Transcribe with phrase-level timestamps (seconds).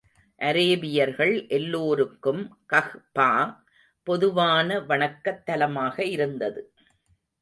[0.41, 2.41] அரேபியர்கள் எல்லோருக்கும்
[2.73, 3.29] கஃபா
[4.07, 6.61] பொதுவான வணக்கத் தலமாக இருந்தது.